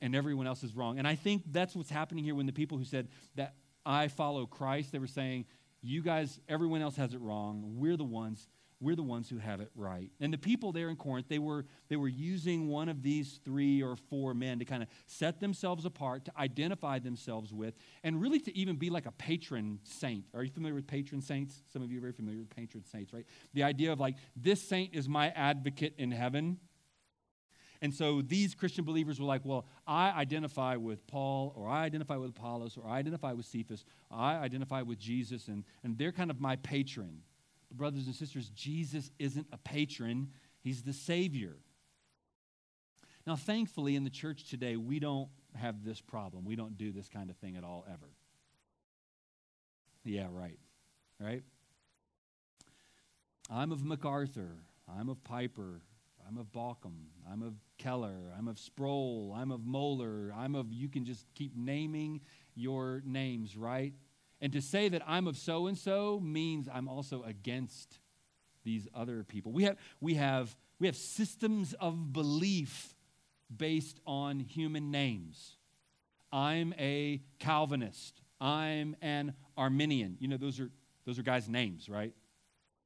[0.00, 0.98] and everyone else is wrong.
[0.98, 4.46] And I think that's what's happening here when the people who said that I follow
[4.46, 5.44] Christ, they were saying,
[5.82, 7.74] you guys, everyone else has it wrong.
[7.76, 8.48] We're the ones,
[8.80, 10.10] we're the ones who have it right.
[10.20, 13.82] And the people there in Corinth, they were they were using one of these three
[13.82, 18.40] or four men to kind of set themselves apart, to identify themselves with, and really
[18.40, 20.24] to even be like a patron saint.
[20.34, 21.62] Are you familiar with patron saints?
[21.72, 23.26] Some of you are very familiar with patron saints, right?
[23.54, 26.58] The idea of like, this saint is my advocate in heaven
[27.80, 32.16] and so these Christian believers were like, well, I identify with Paul, or I identify
[32.16, 36.30] with Apollos, or I identify with Cephas, I identify with Jesus, and, and they're kind
[36.30, 37.22] of my patron.
[37.70, 40.28] Brothers and sisters, Jesus isn't a patron,
[40.60, 41.56] he's the Savior.
[43.26, 46.44] Now, thankfully, in the church today, we don't have this problem.
[46.46, 48.10] We don't do this kind of thing at all, ever.
[50.04, 50.58] Yeah, right.
[51.20, 51.42] Right?
[53.50, 54.62] I'm of MacArthur.
[54.88, 55.82] I'm of Piper.
[56.26, 57.08] I'm of Baucham.
[57.30, 58.32] I'm of Keller.
[58.36, 59.34] I'm of Sproul.
[59.36, 60.34] I'm of Mohler.
[60.34, 62.20] I'm of, you can just keep naming
[62.54, 63.92] your names, right?
[64.40, 67.98] And to say that I'm of so and so means I'm also against
[68.64, 69.52] these other people.
[69.52, 72.94] We have, we have, we have systems of belief
[73.54, 75.56] based on human names.
[76.32, 78.20] I'm a Calvinist.
[78.40, 80.16] I'm an Arminian.
[80.20, 80.70] You know, those are,
[81.06, 82.12] those are guys' names, right?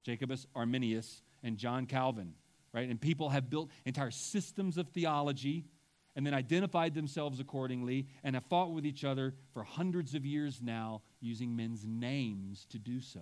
[0.04, 2.34] Jacobus Arminius and John Calvin
[2.72, 2.88] right?
[2.88, 5.64] And people have built entire systems of theology
[6.16, 10.60] and then identified themselves accordingly and have fought with each other for hundreds of years
[10.62, 13.20] now using men's names to do so.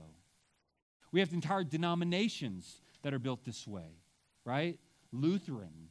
[1.13, 3.99] We have entire denominations that are built this way,
[4.45, 4.79] right?
[5.13, 5.89] Lutheran.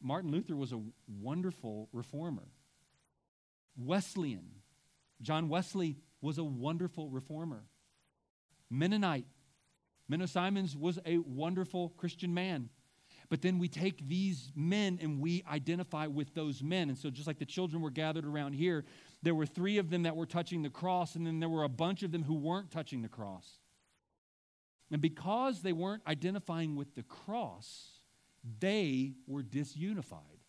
[0.00, 2.48] Martin Luther was a wonderful reformer.
[3.76, 4.46] Wesleyan.
[5.22, 7.64] John Wesley was a wonderful reformer.
[8.70, 9.26] Mennonite.
[10.10, 12.68] Menno Simons was a wonderful Christian man.
[13.28, 16.88] But then we take these men and we identify with those men.
[16.88, 18.84] And so, just like the children were gathered around here,
[19.22, 21.68] there were three of them that were touching the cross, and then there were a
[21.68, 23.58] bunch of them who weren't touching the cross.
[24.92, 28.00] And because they weren't identifying with the cross,
[28.60, 30.40] they were disunified.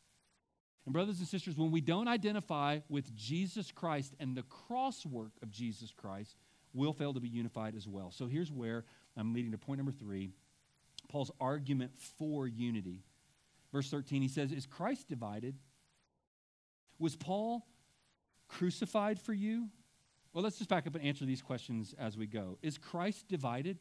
[0.86, 5.32] And, brothers and sisters, when we don't identify with Jesus Christ and the cross work
[5.42, 6.36] of Jesus Christ,
[6.74, 8.12] we'll fail to be unified as well.
[8.12, 8.86] So, here's where
[9.16, 10.32] I'm leading to point number three
[11.10, 13.04] Paul's argument for unity.
[13.72, 15.56] Verse 13, he says, Is Christ divided?
[17.00, 17.66] Was Paul
[18.48, 19.70] crucified for you?
[20.34, 22.58] Well, let's just back up and answer these questions as we go.
[22.62, 23.78] Is Christ divided?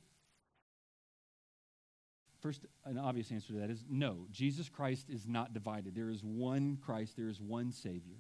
[2.41, 4.27] First, an obvious answer to that is no.
[4.31, 5.95] Jesus Christ is not divided.
[5.95, 8.17] There is one Christ, there is one Savior.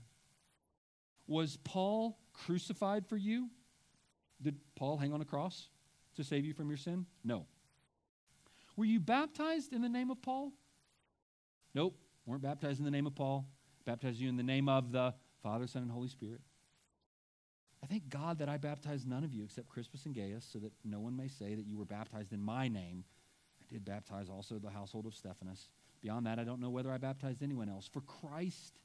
[1.26, 3.48] Was Paul crucified for you?
[4.40, 5.68] Did Paul hang on a cross?
[6.16, 7.06] to save you from your sin?
[7.24, 7.46] No.
[8.76, 10.52] Were you baptized in the name of Paul?
[11.74, 11.98] Nope.
[12.26, 13.46] Weren't baptized in the name of Paul.
[13.84, 16.40] Baptized you in the name of the Father, Son, and Holy Spirit.
[17.82, 20.72] I thank God that I baptized none of you except Crispus and Gaius, so that
[20.84, 23.04] no one may say that you were baptized in my name.
[23.60, 25.68] I did baptize also the household of Stephanas.
[26.02, 27.88] Beyond that, I don't know whether I baptized anyone else.
[27.88, 28.80] For Christ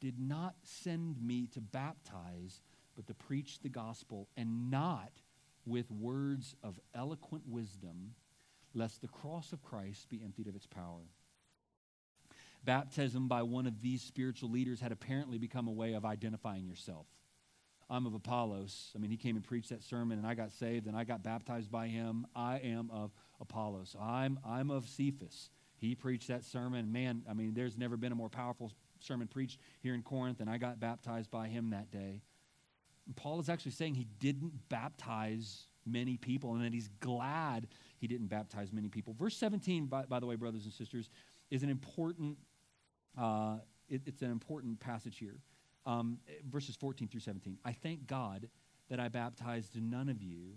[0.00, 2.60] did not send me to baptize,
[2.94, 5.12] but to preach the gospel, and not
[5.64, 8.14] with words of eloquent wisdom,
[8.74, 11.02] lest the cross of Christ be emptied of its power.
[12.64, 17.06] Baptism by one of these spiritual leaders had apparently become a way of identifying yourself.
[17.90, 18.92] I'm of Apollos.
[18.94, 21.22] I mean, he came and preached that sermon, and I got saved, and I got
[21.22, 22.26] baptized by him.
[22.34, 23.96] I am of Apollos.
[24.00, 25.50] I'm, I'm of Cephas.
[25.76, 26.92] He preached that sermon.
[26.92, 30.48] Man, I mean, there's never been a more powerful sermon preached here in Corinth, and
[30.48, 32.22] I got baptized by him that day.
[33.06, 37.66] And Paul is actually saying he didn't baptize many people and that he's glad
[37.98, 39.14] he didn't baptize many people.
[39.18, 41.10] Verse 17, by, by the way, brothers and sisters,
[41.50, 42.38] is an important,
[43.18, 43.56] uh,
[43.88, 45.36] it, it's an important passage here.
[45.84, 46.18] Um,
[46.50, 47.58] verses 14 through 17.
[47.64, 48.48] I thank God
[48.88, 50.54] that I baptized none of you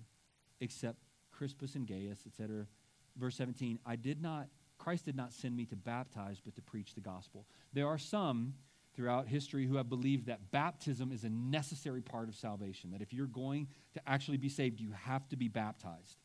[0.62, 1.00] except
[1.32, 2.68] Crispus and Gaius, etc.
[3.18, 6.94] Verse 17, I did not Christ did not send me to baptize, but to preach
[6.94, 7.46] the gospel.
[7.74, 8.56] There are some
[8.96, 13.14] throughout history who have believed that baptism is a necessary part of salvation, that if
[13.14, 16.18] you're going to actually be saved, you have to be baptized.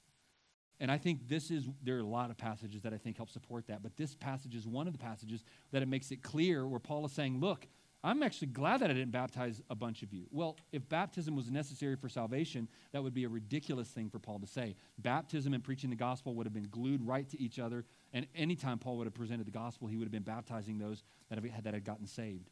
[0.78, 3.28] And I think this is, there are a lot of passages that I think help
[3.28, 6.66] support that, but this passage is one of the passages that it makes it clear
[6.66, 7.66] where Paul is saying, look,
[8.02, 10.24] I'm actually glad that I didn't baptize a bunch of you.
[10.30, 14.38] Well, if baptism was necessary for salvation, that would be a ridiculous thing for Paul
[14.38, 14.74] to say.
[14.98, 18.78] Baptism and preaching the gospel would have been glued right to each other, and anytime
[18.78, 21.74] Paul would have presented the gospel, he would have been baptizing those that, have, that
[21.74, 22.48] had gotten saved.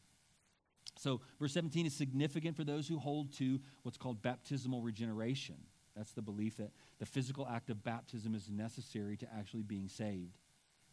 [0.96, 5.56] So, verse 17 is significant for those who hold to what's called baptismal regeneration.
[5.96, 10.38] That's the belief that the physical act of baptism is necessary to actually being saved.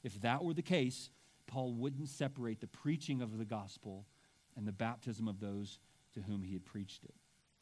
[0.03, 1.10] If that were the case,
[1.47, 4.05] Paul wouldn't separate the preaching of the gospel
[4.55, 5.79] and the baptism of those
[6.13, 7.13] to whom he had preached it.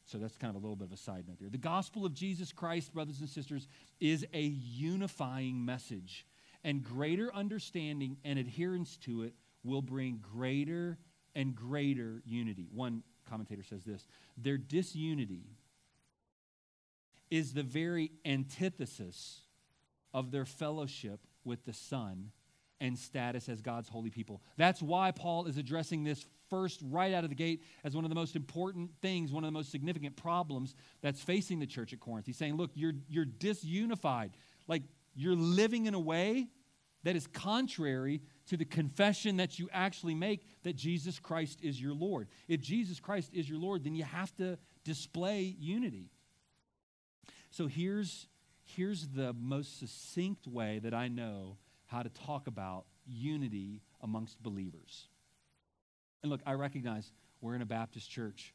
[0.06, 1.48] So that's kind of a little bit of a side note there.
[1.48, 3.66] The gospel of Jesus Christ, brothers and sisters,
[4.00, 6.26] is a unifying message,
[6.62, 10.98] and greater understanding and adherence to it will bring greater
[11.34, 12.68] and greater unity.
[12.72, 15.44] One commentator says this their disunity
[17.30, 19.40] is the very antithesis
[20.12, 22.30] of their fellowship with the Son
[22.80, 24.42] and status as God's holy people.
[24.56, 28.10] That's why Paul is addressing this first, right out of the gate, as one of
[28.10, 32.00] the most important things, one of the most significant problems that's facing the church at
[32.00, 32.26] Corinth.
[32.26, 34.30] He's saying, look, you're, you're disunified.
[34.68, 34.82] Like,
[35.14, 36.48] you're living in a way
[37.04, 41.94] that is contrary to the confession that you actually make that Jesus Christ is your
[41.94, 42.28] Lord.
[42.48, 46.10] If Jesus Christ is your Lord, then you have to display unity.
[47.50, 48.26] So here's,
[48.64, 55.08] here's the most succinct way that I know how to talk about unity amongst believers.
[56.22, 58.54] And look, I recognize we're in a Baptist church,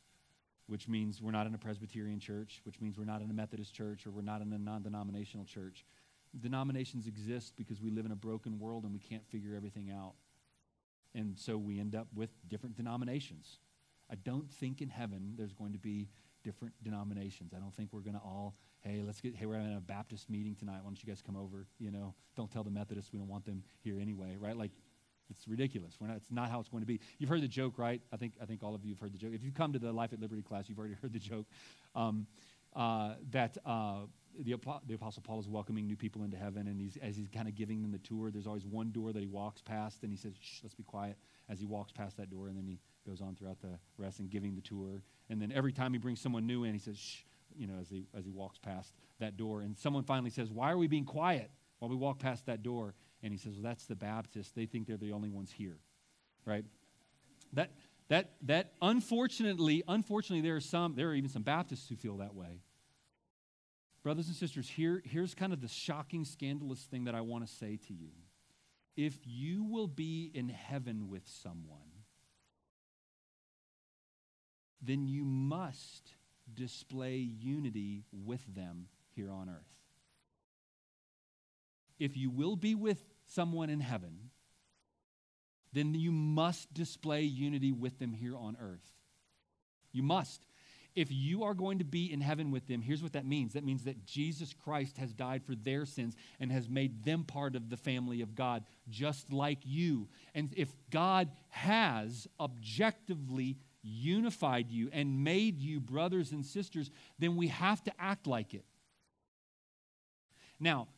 [0.68, 3.74] which means we're not in a Presbyterian church, which means we're not in a Methodist
[3.74, 5.86] church, or we're not in a non denominational church.
[6.38, 10.14] Denominations exist because we live in a broken world and we can't figure everything out.
[11.16, 13.58] And so we end up with different denominations.
[14.12, 16.10] I don't think in heaven there's going to be
[16.44, 17.54] different denominations.
[17.56, 20.30] I don't think we're going to all, hey, let's get, hey, we're having a Baptist
[20.30, 20.80] meeting tonight.
[20.82, 21.68] Why don't you guys come over?
[21.80, 24.56] You know, don't tell the Methodists we don't want them here anyway, right?
[24.56, 24.72] Like,
[25.30, 25.96] it's ridiculous.
[26.00, 27.00] We're not, it's not how it's going to be.
[27.20, 28.02] You've heard the joke, right?
[28.12, 29.32] I think, I think all of you have heard the joke.
[29.34, 31.46] If you come to the Life at Liberty class, you've already heard the joke
[31.96, 32.26] um,
[32.76, 34.02] uh, that uh,
[34.38, 34.56] the,
[34.88, 37.56] the Apostle Paul is welcoming new people into heaven, and he's, as he's kind of
[37.56, 40.34] giving them the tour, there's always one door that he walks past, and he says,
[40.40, 41.18] Shh, let's be quiet,
[41.50, 44.30] as he walks past that door, and then he goes on throughout the rest and
[44.30, 45.04] giving the tour.
[45.30, 47.24] And then every time he brings someone new in, he says, Shh,
[47.58, 49.62] you know, as he, as he walks past that door.
[49.62, 52.94] And someone finally says, Why are we being quiet while we walk past that door?
[53.24, 54.52] And he says, Well, that's the Baptists.
[54.52, 55.80] They think they're the only ones here
[56.50, 56.66] right?
[57.54, 57.72] That,
[58.10, 62.34] that, that unfortunately, unfortunately, there are some, there are even some Baptists who feel that
[62.34, 62.62] way.
[64.04, 67.54] Brothers and sisters, here, here's kind of the shocking, scandalous thing that I want to
[67.54, 68.12] say to you.
[68.96, 71.80] If you will be in heaven with someone,
[74.82, 76.14] then you must
[76.54, 79.80] display unity with them here on earth.
[82.00, 84.30] If you will be with someone in heaven,
[85.74, 88.92] then you must display unity with them here on earth.
[89.92, 90.46] You must.
[91.00, 93.64] If you are going to be in heaven with them, here's what that means that
[93.64, 97.70] means that Jesus Christ has died for their sins and has made them part of
[97.70, 100.10] the family of God, just like you.
[100.36, 107.48] And if God has objectively unified you and made you brothers and sisters, then we
[107.48, 108.66] have to act like it.
[110.60, 110.90] Now,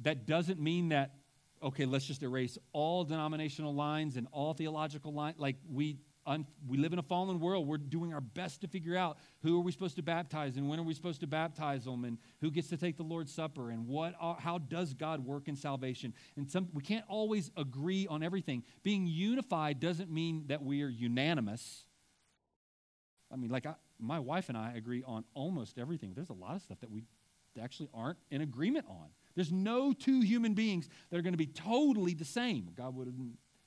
[0.00, 1.14] that doesn't mean that
[1.62, 5.38] okay, let's just erase all denominational lines and all theological lines.
[5.38, 5.98] Like we,
[6.30, 7.66] un, we live in a fallen world.
[7.66, 10.78] We're doing our best to figure out who are we supposed to baptize and when
[10.78, 13.88] are we supposed to baptize them and who gets to take the Lord's Supper and
[13.88, 16.14] what, are, how does God work in salvation.
[16.36, 18.62] And some, we can't always agree on everything.
[18.82, 21.84] Being unified doesn't mean that we are unanimous.
[23.32, 26.12] I mean, like I, my wife and I agree on almost everything.
[26.14, 27.04] There's a lot of stuff that we
[27.60, 29.08] actually aren't in agreement on.
[29.34, 32.70] There's no two human beings that are going to be totally the same.
[32.76, 33.16] God wouldn't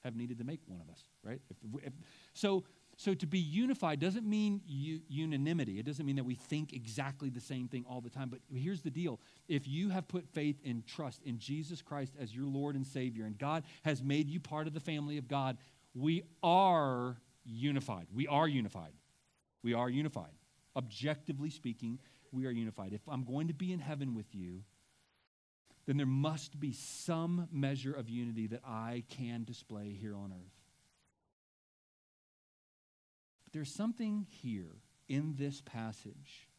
[0.03, 1.39] have needed to make one of us, right?
[1.49, 1.93] If, if,
[2.33, 2.63] so
[2.95, 5.79] So to be unified doesn't mean u- unanimity.
[5.79, 8.29] It doesn't mean that we think exactly the same thing all the time.
[8.29, 12.35] But here's the deal if you have put faith and trust in Jesus Christ as
[12.35, 15.57] your Lord and Savior, and God has made you part of the family of God,
[15.95, 18.07] we are unified.
[18.13, 18.93] We are unified.
[19.63, 20.35] We are unified.
[20.75, 21.99] Objectively speaking,
[22.31, 22.93] we are unified.
[22.93, 24.63] If I'm going to be in heaven with you,
[25.85, 30.62] then there must be some measure of unity that I can display here on earth.
[33.53, 36.49] There's something here in this passage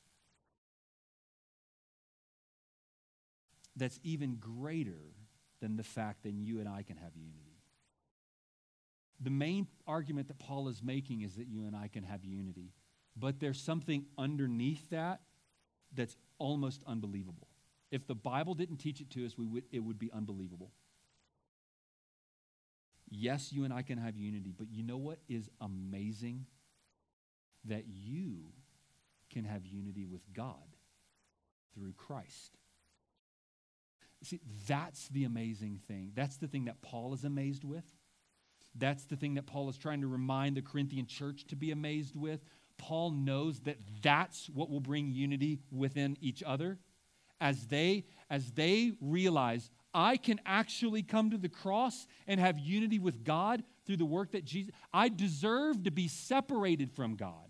[3.76, 5.12] that's even greater
[5.60, 7.58] than the fact that you and I can have unity.
[9.20, 12.72] The main argument that Paul is making is that you and I can have unity.
[13.16, 15.20] But there's something underneath that
[15.92, 17.48] that's almost unbelievable.
[17.90, 20.70] If the Bible didn't teach it to us, we would, it would be unbelievable.
[23.08, 26.46] Yes, you and I can have unity, but you know what is amazing?
[27.66, 28.52] That you
[29.32, 30.76] can have unity with God
[31.74, 32.58] through Christ.
[34.22, 36.12] See, that's the amazing thing.
[36.14, 37.84] That's the thing that Paul is amazed with.
[38.74, 42.16] That's the thing that Paul is trying to remind the Corinthian church to be amazed
[42.16, 42.40] with.
[42.78, 46.78] Paul knows that that's what will bring unity within each other.
[47.40, 52.98] As they, as they realize, I can actually come to the cross and have unity
[52.98, 57.43] with God through the work that Jesus, I deserve to be separated from God.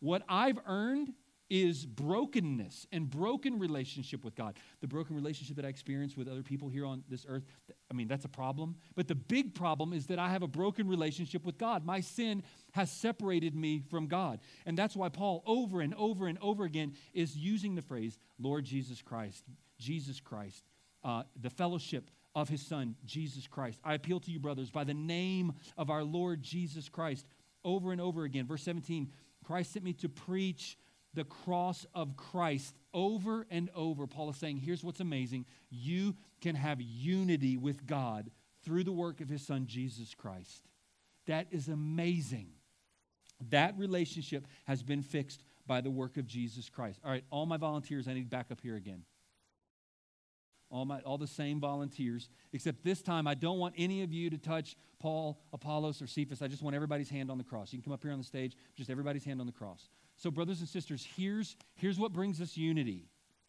[0.00, 1.12] What I've earned
[1.50, 4.56] is brokenness and broken relationship with God.
[4.80, 7.42] The broken relationship that I experience with other people here on this earth,
[7.90, 8.76] I mean, that's a problem.
[8.94, 11.84] But the big problem is that I have a broken relationship with God.
[11.84, 14.38] My sin has separated me from God.
[14.64, 18.64] And that's why Paul, over and over and over again, is using the phrase, Lord
[18.64, 19.44] Jesus Christ,
[19.76, 20.62] Jesus Christ,
[21.02, 23.80] uh, the fellowship of his Son, Jesus Christ.
[23.82, 27.26] I appeal to you, brothers, by the name of our Lord Jesus Christ,
[27.64, 28.46] over and over again.
[28.46, 29.10] Verse 17
[29.50, 30.78] Christ sent me to preach
[31.12, 34.06] the cross of Christ over and over.
[34.06, 38.30] Paul is saying, here's what's amazing you can have unity with God
[38.64, 40.68] through the work of his son, Jesus Christ.
[41.26, 42.50] That is amazing.
[43.48, 47.00] That relationship has been fixed by the work of Jesus Christ.
[47.04, 49.02] All right, all my volunteers, I need back up here again.
[50.70, 54.30] All, my, all the same volunteers, except this time I don't want any of you
[54.30, 56.42] to touch Paul, Apollos, or Cephas.
[56.42, 57.72] I just want everybody's hand on the cross.
[57.72, 59.88] You can come up here on the stage, just everybody's hand on the cross.
[60.16, 63.08] So, brothers and sisters, here's, here's what brings us unity.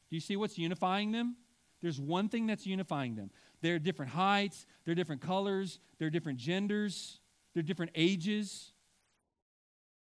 [0.09, 1.35] Do you see what's unifying them?
[1.81, 3.29] There's one thing that's unifying them.
[3.61, 7.19] They're different heights, they're different colors, they're different genders,
[7.53, 8.71] they're different ages.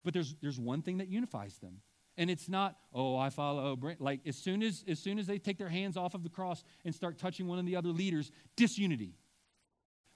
[0.05, 1.81] But there's, there's one thing that unifies them.
[2.21, 3.79] And it's not, oh, I follow.
[3.83, 6.29] Oh, like as soon as as soon as they take their hands off of the
[6.29, 9.15] cross and start touching one of the other leaders, disunity.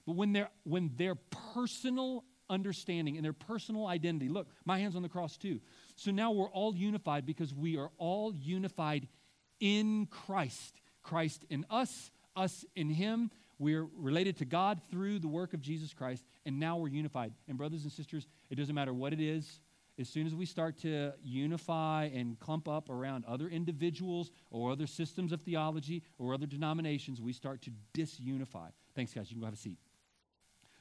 [0.05, 5.01] But when their when their personal understanding and their personal identity, look, my hands on
[5.01, 5.61] the cross too.
[5.95, 9.07] So now we're all unified because we are all unified
[9.59, 10.79] in Christ.
[11.01, 13.31] Christ in us, us in Him.
[13.57, 17.33] We're related to God through the work of Jesus Christ, and now we're unified.
[17.47, 19.59] And, brothers and sisters, it doesn't matter what it is,
[19.97, 24.87] as soon as we start to unify and clump up around other individuals or other
[24.87, 28.69] systems of theology or other denominations, we start to disunify.
[28.93, 29.29] Thanks, guys.
[29.29, 29.77] You can go have a seat.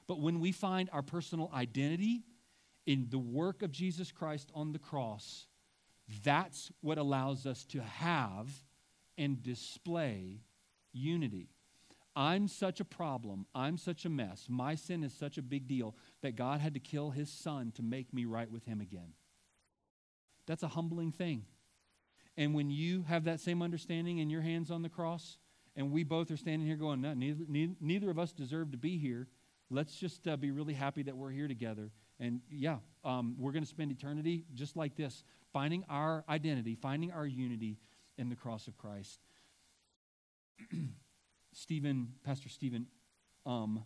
[0.06, 2.22] But when we find our personal identity
[2.86, 5.46] in the work of Jesus Christ on the cross,
[6.22, 8.48] that's what allows us to have
[9.16, 10.40] and display
[10.92, 11.53] unity.
[12.16, 13.46] I'm such a problem.
[13.54, 14.46] I'm such a mess.
[14.48, 17.82] My sin is such a big deal that God had to kill his son to
[17.82, 19.14] make me right with him again.
[20.46, 21.44] That's a humbling thing.
[22.36, 25.38] And when you have that same understanding and your hands on the cross,
[25.76, 27.44] and we both are standing here going, no, neither,
[27.80, 29.26] neither, of us deserve to be here.
[29.70, 31.90] Let's just uh, be really happy that we're here together
[32.20, 37.12] and yeah, um, we're going to spend eternity just like this, finding our identity, finding
[37.12, 37.78] our unity
[38.16, 39.20] in the cross of Christ.
[41.54, 42.86] Stephen, Pastor Stephen
[43.46, 43.84] Um,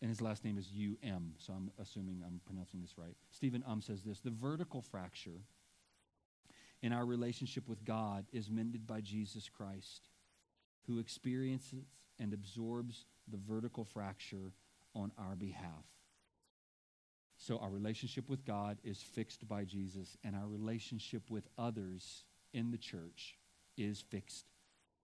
[0.00, 3.16] and his last name is U-M, so I'm assuming I'm pronouncing this right.
[3.30, 5.42] Stephen Um says this The vertical fracture
[6.82, 10.08] in our relationship with God is mended by Jesus Christ,
[10.86, 11.84] who experiences
[12.18, 14.52] and absorbs the vertical fracture
[14.94, 15.84] on our behalf.
[17.36, 22.70] So our relationship with God is fixed by Jesus, and our relationship with others in
[22.70, 23.36] the church
[23.76, 24.46] is fixed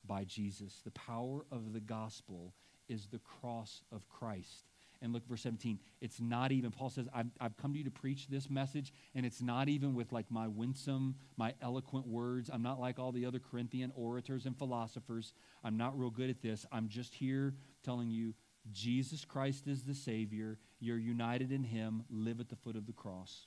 [0.07, 0.81] by Jesus.
[0.85, 2.55] The power of the gospel
[2.89, 4.67] is the cross of Christ.
[5.03, 7.91] And look, verse 17, it's not even, Paul says, I've, I've come to you to
[7.91, 12.49] preach this message, and it's not even with like my winsome, my eloquent words.
[12.53, 15.35] I'm not like all the other Corinthian orators and philosophers.
[15.63, 16.65] I'm not real good at this.
[16.73, 18.35] I'm just here telling you
[18.73, 20.59] Jesus Christ is the Savior.
[20.81, 22.05] You're united in Him.
[22.09, 23.47] Live at the foot of the cross.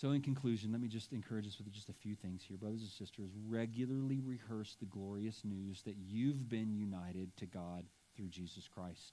[0.00, 2.56] So, in conclusion, let me just encourage us with just a few things here.
[2.56, 7.84] Brothers and sisters, regularly rehearse the glorious news that you've been united to God
[8.16, 9.12] through Jesus Christ.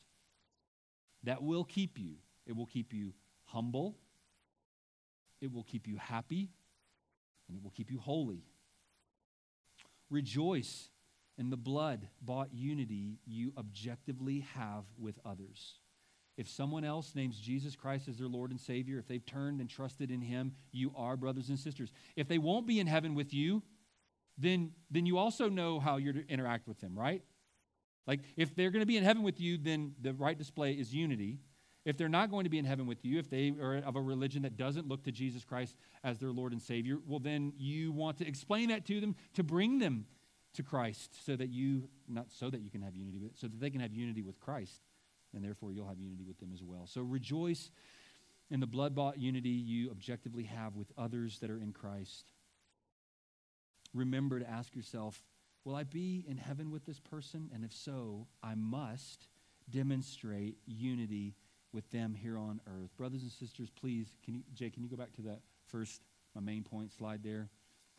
[1.26, 2.14] That will keep you.
[2.46, 3.12] It will keep you
[3.44, 3.98] humble,
[5.42, 6.52] it will keep you happy,
[7.50, 8.46] and it will keep you holy.
[10.10, 10.88] Rejoice
[11.38, 15.80] in the blood bought unity you objectively have with others.
[16.38, 19.70] If someone else names Jesus Christ as their Lord and Savior, if they've turned and
[19.70, 21.92] trusted in Him, you are brothers and sisters.
[22.16, 23.64] If they won't be in heaven with you,
[24.38, 27.24] then, then you also know how you're to interact with them, right?
[28.06, 30.94] Like, if they're going to be in heaven with you, then the right display is
[30.94, 31.40] unity.
[31.86, 34.02] If they're not going to be in heaven with you, if they are of a
[34.02, 37.92] religion that doesn't look to Jesus Christ as their Lord and Savior, well, then you
[37.92, 40.06] want to explain that to them to bring them
[40.54, 43.60] to Christ so that you, not so that you can have unity, but so that
[43.60, 44.82] they can have unity with Christ,
[45.38, 46.88] and therefore you'll have unity with them as well.
[46.88, 47.72] So rejoice
[48.50, 52.32] in the blood bought unity you objectively have with others that are in Christ.
[53.94, 55.22] Remember to ask yourself,
[55.64, 57.50] will I be in heaven with this person?
[57.54, 59.28] And if so, I must
[59.70, 61.36] demonstrate unity
[61.72, 62.96] with them here on earth.
[62.98, 66.02] Brothers and sisters, please, can you, Jay, can you go back to that first,
[66.36, 67.50] my main point slide there?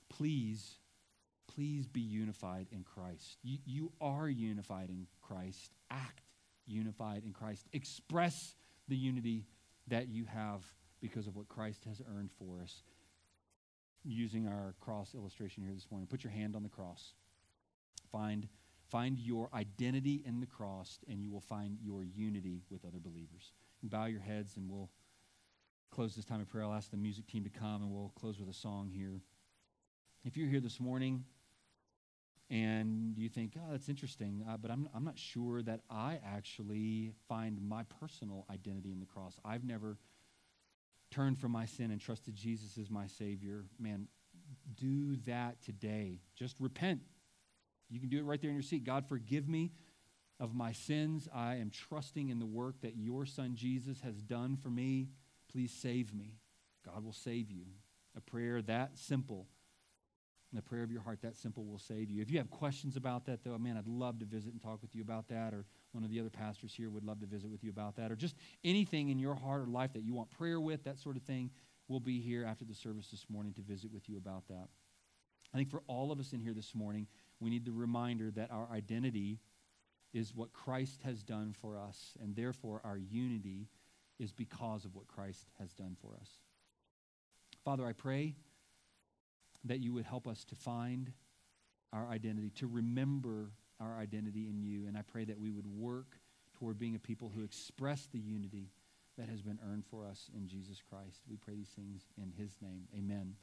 [0.09, 0.79] Please
[1.55, 3.39] please be unified in Christ.
[3.43, 5.73] You, you are unified in Christ.
[5.91, 6.28] Act
[6.69, 7.67] unified in Christ.
[7.73, 8.55] Express
[8.89, 9.47] the unity
[9.89, 10.63] that you have
[11.01, 12.83] because of what Christ has earned for us.
[14.05, 17.15] Using our cross illustration here this morning, put your hand on the cross.
[18.11, 18.49] Find,
[18.91, 23.53] find your identity in the cross, and you will find your unity with other believers.
[23.83, 24.91] And bow your heads, and we'll
[25.91, 26.65] close this time of prayer.
[26.65, 29.21] I'll ask the music team to come, and we'll close with a song here.
[30.25, 31.25] If you're here this morning,
[32.51, 37.13] and you think, oh, that's interesting, uh, but I'm, I'm not sure that I actually
[37.29, 39.39] find my personal identity in the cross.
[39.45, 39.99] I've never
[41.11, 43.65] turned from my sin and trusted Jesus as my Savior.
[43.79, 44.09] Man,
[44.75, 46.21] do that today.
[46.37, 47.01] Just repent.
[47.91, 48.85] You can do it right there in your seat.
[48.85, 49.73] God, forgive me
[50.41, 51.29] of my sins.
[51.35, 55.09] I am trusting in the work that your Son Jesus has done for me.
[55.51, 56.37] Please save me.
[56.85, 57.65] God will save you.
[58.17, 59.47] A prayer that simple
[60.51, 62.23] and the prayer of your heart, that simple, will save you.
[62.23, 64.95] If you have questions about that, though, man, I'd love to visit and talk with
[64.95, 67.63] you about that, or one of the other pastors here would love to visit with
[67.63, 68.35] you about that, or just
[68.65, 71.51] anything in your heart or life that you want prayer with, that sort of thing.
[71.87, 74.69] We'll be here after the service this morning to visit with you about that.
[75.55, 77.07] I think for all of us in here this morning,
[77.41, 79.41] we need the reminder that our identity
[80.13, 83.69] is what Christ has done for us, and therefore our unity
[84.19, 86.29] is because of what Christ has done for us.
[87.65, 88.35] Father, I pray
[89.65, 91.13] that you would help us to find
[91.93, 94.87] our identity, to remember our identity in you.
[94.87, 96.19] And I pray that we would work
[96.59, 98.71] toward being a people who express the unity
[99.17, 101.23] that has been earned for us in Jesus Christ.
[101.29, 102.85] We pray these things in his name.
[102.97, 103.35] Amen.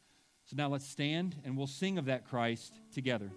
[0.46, 3.32] So now let's stand and we'll sing of that Christ together.